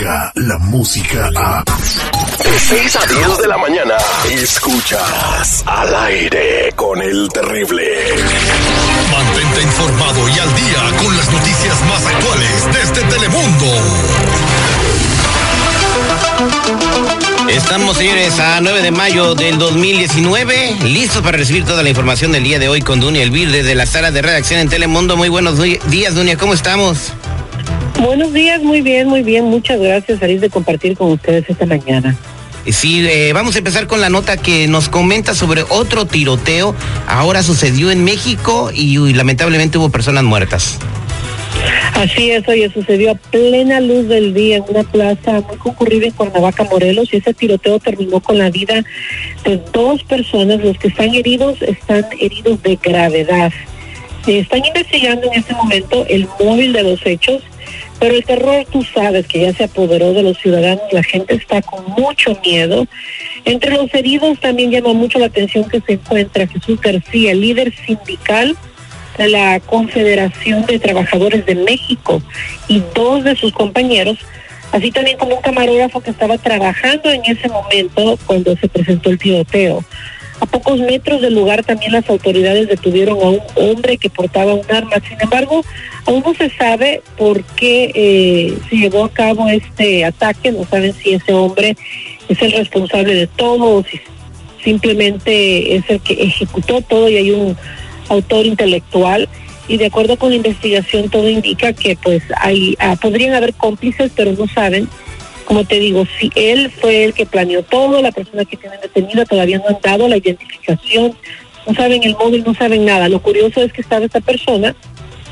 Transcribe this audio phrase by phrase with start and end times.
[0.00, 1.62] La música a...
[1.62, 3.96] De 6 a 10 de la mañana.
[4.30, 7.84] Escuchas al aire con el terrible.
[9.12, 13.66] Mantente informado y al día con las noticias más actuales desde Telemundo.
[17.50, 22.44] Estamos, señores, a 9 de mayo del 2019, listos para recibir toda la información del
[22.44, 25.18] día de hoy con Dunia Elvir desde la sala de redacción en Telemundo.
[25.18, 27.12] Muy buenos días, Dunia, ¿cómo estamos?
[28.02, 29.44] Buenos días, muy bien, muy bien.
[29.44, 32.16] Muchas gracias, Feliz de compartir con ustedes esta mañana.
[32.66, 36.74] Sí, eh, vamos a empezar con la nota que nos comenta sobre otro tiroteo.
[37.06, 40.78] Ahora sucedió en México y, y lamentablemente hubo personas muertas.
[41.94, 46.12] Así es, oye, sucedió a plena luz del día en una plaza muy concurrida en
[46.12, 48.82] Cuernavaca, Morelos, y ese tiroteo terminó con la vida
[49.44, 50.60] de dos personas.
[50.64, 53.52] Los que están heridos están heridos de gravedad.
[54.26, 57.42] están investigando en este momento el móvil de los hechos,
[58.00, 61.60] pero el terror, tú sabes, que ya se apoderó de los ciudadanos, la gente está
[61.60, 62.86] con mucho miedo.
[63.44, 68.56] Entre los heridos también llama mucho la atención que se encuentra Jesús García, líder sindical
[69.18, 72.22] de la Confederación de Trabajadores de México
[72.68, 74.16] y dos de sus compañeros,
[74.72, 79.18] así también como un camarógrafo que estaba trabajando en ese momento cuando se presentó el
[79.18, 79.84] tiroteo.
[80.40, 84.64] A pocos metros del lugar también las autoridades detuvieron a un hombre que portaba un
[84.70, 84.96] arma.
[85.06, 85.62] Sin embargo,
[86.06, 90.52] aún no se sabe por qué eh, se llevó a cabo este ataque.
[90.52, 91.76] No saben si ese hombre
[92.28, 94.00] es el responsable de todo o si
[94.62, 97.56] simplemente es el que ejecutó todo y hay un
[98.08, 99.28] autor intelectual
[99.68, 104.10] y de acuerdo con la investigación todo indica que pues hay ah, podrían haber cómplices
[104.14, 104.88] pero no saben
[105.44, 109.24] como te digo si él fue el que planeó todo la persona que tiene detenida
[109.24, 111.14] todavía no han dado la identificación
[111.66, 114.74] no saben el móvil no saben nada lo curioso es que estaba esta persona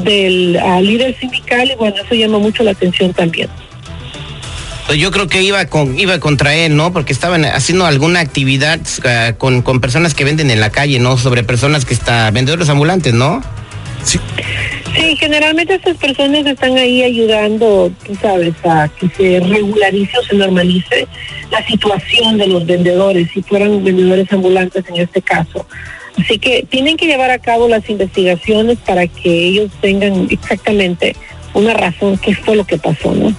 [0.00, 3.48] del ah, líder sindical y bueno eso llama mucho la atención también
[4.86, 6.92] pues yo creo que iba con iba contra él, ¿no?
[6.92, 11.16] Porque estaban haciendo alguna actividad uh, con, con, personas que venden en la calle, ¿no?
[11.16, 13.40] Sobre personas que están vendedores ambulantes, ¿no?
[14.02, 14.18] Sí.
[14.96, 20.34] Sí, generalmente estas personas están ahí ayudando, tú sabes, a que se regularice o se
[20.34, 21.06] normalice
[21.52, 25.64] la situación de los vendedores, si fueran vendedores ambulantes en este caso.
[26.18, 31.16] Así que tienen que llevar a cabo las investigaciones para que ellos tengan exactamente
[31.54, 33.34] una razón qué fue lo que pasó, ¿no?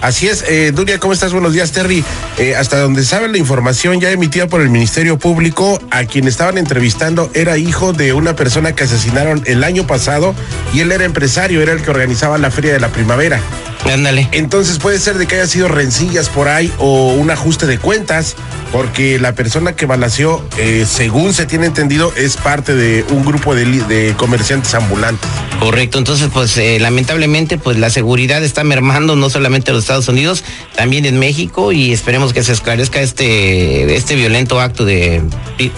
[0.00, 1.32] Así es, eh, Duria, ¿cómo estás?
[1.32, 2.04] Buenos días, Terry.
[2.38, 6.56] Eh, hasta donde saben la información ya emitida por el Ministerio Público, a quien estaban
[6.56, 10.36] entrevistando era hijo de una persona que asesinaron el año pasado
[10.72, 13.40] y él era empresario, era el que organizaba la Feria de la Primavera.
[13.84, 14.28] Ándale.
[14.32, 18.36] Entonces puede ser de que haya sido rencillas por ahí o un ajuste de cuentas,
[18.72, 23.54] porque la persona que balació, eh, según se tiene entendido, es parte de un grupo
[23.54, 25.28] de, de comerciantes ambulantes.
[25.60, 30.08] Correcto, entonces pues eh, lamentablemente pues la seguridad está mermando no solamente en los Estados
[30.08, 30.44] Unidos,
[30.76, 35.22] también en México y esperemos que se esclarezca este, este violento acto de,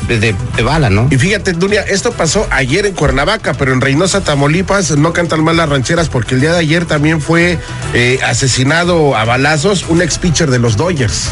[0.09, 1.09] de, de bala, ¿no?
[1.10, 5.56] Y fíjate, Dunia, esto pasó ayer en Cuernavaca, pero en Reynosa, Tamaulipas, no cantan mal
[5.56, 7.59] las rancheras porque el día de ayer también fue
[7.95, 11.31] eh, asesinado a balazos un ex pitcher de los Dodgers.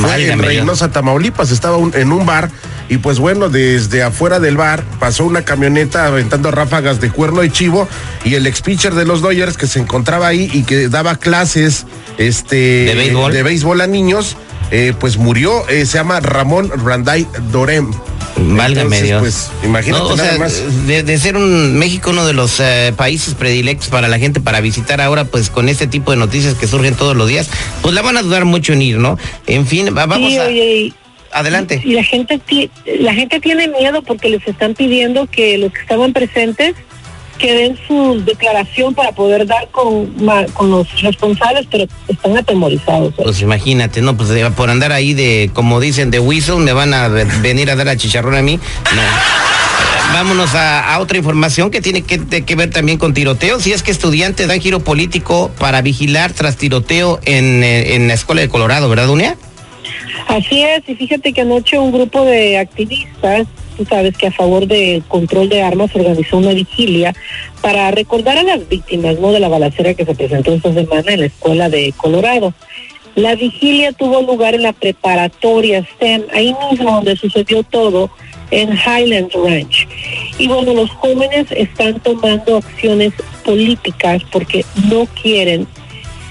[0.00, 2.48] Fue en Reynosa, Tamaulipas, estaba un, en un bar
[2.88, 7.50] y pues bueno, desde afuera del bar pasó una camioneta aventando ráfagas de cuerno de
[7.50, 7.88] chivo
[8.24, 11.86] y el ex pitcher de los Dodgers que se encontraba ahí y que daba clases
[12.18, 13.32] este, ¿De, béisbol?
[13.32, 14.36] de béisbol a niños,
[14.70, 17.90] eh, pues murió, eh, se llama Ramón Randay Dorem.
[18.40, 19.20] Válgame Entonces, Dios.
[19.20, 20.86] Pues imagínate No, o nada sea, más.
[20.86, 24.60] De, de ser un México uno de los eh, países predilectos para la gente para
[24.60, 27.48] visitar ahora, pues con este tipo de noticias que surgen todos los días,
[27.82, 29.18] pues la van a dudar mucho en ir, ¿no?
[29.46, 30.44] En fin, va- vamos Sí, a.
[30.46, 30.92] oye,
[31.32, 31.80] Adelante.
[31.84, 32.40] Y la gente,
[32.98, 36.74] la gente tiene miedo porque les están pidiendo que los que estaban presentes
[37.40, 40.06] que den su declaración para poder dar con,
[40.52, 43.14] con los responsables, pero están atemorizados.
[43.18, 43.22] ¿eh?
[43.24, 44.16] Pues imagínate, ¿no?
[44.16, 47.70] Pues eh, por andar ahí de, como dicen, de whistle, me van a ve- venir
[47.70, 48.56] a dar a chicharrón a mí.
[48.94, 49.02] No.
[50.12, 53.66] Vámonos a, a otra información que tiene que, de- que ver también con tiroteos.
[53.66, 58.14] Y es que estudiantes dan giro político para vigilar tras tiroteo en, eh, en la
[58.14, 59.36] escuela de Colorado, ¿verdad, Dunia?
[60.28, 63.46] Así es, y fíjate que anoche un grupo de activistas,
[63.86, 67.14] sabes que a favor del control de armas organizó una vigilia
[67.60, 69.32] para recordar a las víctimas ¿no?
[69.32, 72.54] de la balacera que se presentó esta semana en la escuela de Colorado.
[73.14, 78.10] La vigilia tuvo lugar en la preparatoria STEM, ahí mismo donde sucedió todo,
[78.50, 79.88] en Highlands Ranch.
[80.38, 83.12] Y bueno, los jóvenes están tomando acciones
[83.44, 85.66] políticas porque no quieren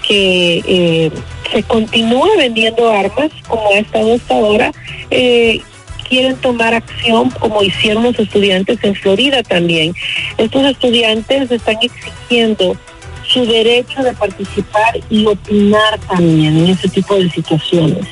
[0.08, 1.12] que eh,
[1.52, 4.72] se continúe vendiendo armas como ha estado hasta ahora.
[5.12, 5.62] Eh,
[6.10, 9.94] quieren tomar acción como hicieron los estudiantes en Florida también.
[10.38, 12.76] Estos estudiantes están exigiendo
[13.24, 18.06] su derecho de participar y opinar también en ese tipo de situaciones.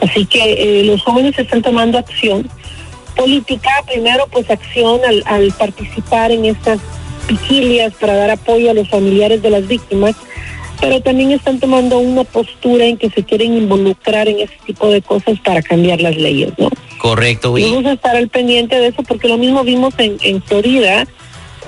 [0.00, 2.48] Así que eh, los jóvenes están tomando acción
[3.14, 6.78] política, primero pues acción al, participar en estas
[7.28, 10.14] vigilias para dar apoyo a los familiares de las víctimas,
[10.80, 15.02] pero también están tomando una postura en que se quieren involucrar en ese tipo de
[15.02, 16.70] cosas para cambiar las leyes, ¿no?
[16.98, 17.56] Correcto.
[17.56, 21.06] Y vamos a estar al pendiente de eso porque lo mismo vimos en, en Florida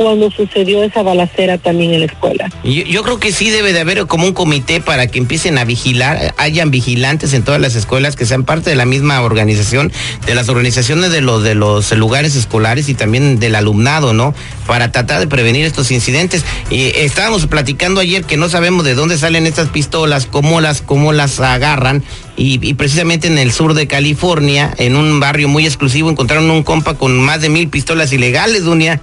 [0.02, 2.50] cuando sucedió esa balacera también en la escuela.
[2.64, 6.34] Yo, creo que sí debe de haber como un comité para que empiecen a vigilar,
[6.38, 9.92] hayan vigilantes en todas las escuelas que sean parte de la misma organización,
[10.24, 14.34] de las organizaciones de los de los lugares escolares y también del alumnado, ¿no?
[14.66, 16.46] Para tratar de prevenir estos incidentes.
[16.70, 21.12] Y estábamos platicando ayer que no sabemos de dónde salen estas pistolas, cómo las cómo
[21.12, 22.02] las agarran
[22.38, 26.62] y, y, precisamente en el sur de California, en un barrio muy exclusivo, encontraron un
[26.62, 29.02] compa con más de mil pistolas ilegales, Dunia.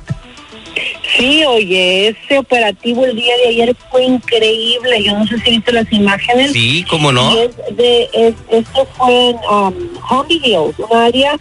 [1.15, 5.03] Sí, oye, ese operativo el día de ayer fue increíble.
[5.03, 6.51] Yo no sé si viste las imágenes.
[6.51, 7.37] Sí, cómo no.
[7.39, 9.73] Es de, es, esto fue en um,
[10.09, 11.37] Honey Hills, un área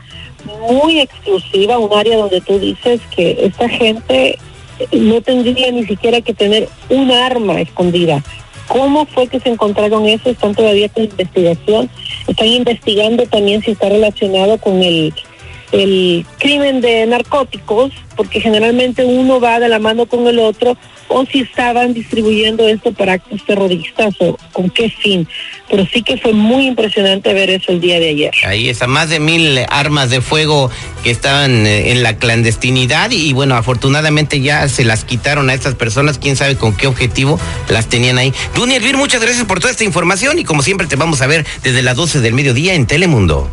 [0.70, 4.38] muy exclusiva, un área donde tú dices que esta gente
[4.92, 8.22] no tendría ni siquiera que tener un arma escondida.
[8.68, 10.30] ¿Cómo fue que se encontraron eso?
[10.30, 11.88] Están todavía con investigación.
[12.26, 15.14] Están investigando también si está relacionado con el
[15.72, 20.76] el crimen de narcóticos, porque generalmente uno va de la mano con el otro,
[21.08, 25.28] o si estaban distribuyendo esto para actos terroristas o con qué fin.
[25.68, 28.32] Pero sí que fue muy impresionante ver eso el día de ayer.
[28.44, 30.70] Ahí está, más de mil armas de fuego
[31.04, 36.18] que estaban en la clandestinidad y, bueno, afortunadamente ya se las quitaron a estas personas,
[36.18, 37.38] quién sabe con qué objetivo
[37.68, 38.32] las tenían ahí.
[38.54, 41.46] Duny Elvir, muchas gracias por toda esta información y como siempre te vamos a ver
[41.62, 43.50] desde las 12 del mediodía en Telemundo.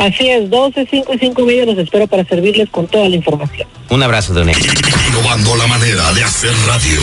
[0.00, 3.68] Así es, 12, 5 y 5 medio los espero para servirles con toda la información.
[3.90, 7.02] Un abrazo, Don Innovando la manera de hacer radio.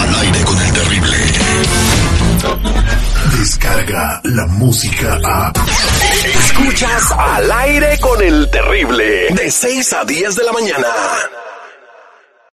[0.00, 1.16] Al aire con el terrible.
[3.38, 5.52] Descarga la música a.
[6.24, 9.28] Escuchas al aire con el terrible.
[9.30, 10.88] De 6 a 10 de la mañana.